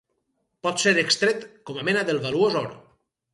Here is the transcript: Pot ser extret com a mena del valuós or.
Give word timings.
Pot 0.67 0.79
ser 0.83 0.93
extret 1.01 1.45
com 1.71 1.79
a 1.83 1.85
mena 1.91 2.03
del 2.09 2.23
valuós 2.25 2.59
or. 2.65 2.73